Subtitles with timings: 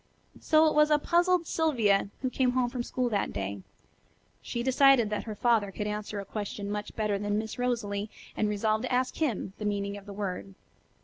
[0.39, 3.61] So it was a puzzled Sylvia who came home from school that day.
[4.41, 8.49] She decided that her father could answer a question much better than Miss Rosalie, and
[8.49, 10.55] resolved to ask him the meaning of the word.